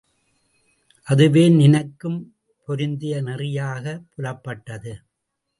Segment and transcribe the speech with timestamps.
[1.07, 2.17] அதுவே நினக்கும்
[2.67, 4.93] பொருந்திய நெறியாகப் புலப்பட்டது.